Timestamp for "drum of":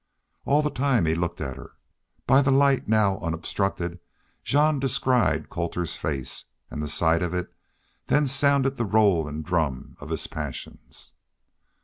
9.45-10.09